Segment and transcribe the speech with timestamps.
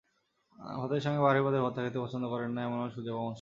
[0.79, 3.29] ভাতের সঙ্গে বাহারি পদের ভর্তা খেতে পছন্দ করেন না এমন মানুষ খুঁজে পাওয়া মুশকিল।